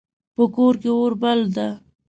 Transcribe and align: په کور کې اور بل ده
په 0.35 0.43
کور 0.55 0.73
کې 0.81 0.89
اور 0.97 1.11
بل 1.21 1.39
ده 1.55 1.67